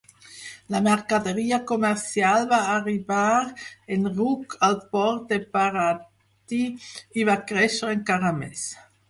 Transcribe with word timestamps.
La 0.75 0.79
mercaderia 0.85 1.59
comercial 1.71 2.47
va 2.53 2.59
arribar 2.77 3.25
en 3.97 4.07
ruc 4.15 4.57
al 4.69 4.79
port 4.95 5.29
de 5.35 5.39
Parati 5.59 6.63
i 7.23 7.29
va 7.31 7.39
créixer 7.55 7.93
encara 7.99 8.35
més. 8.43 8.67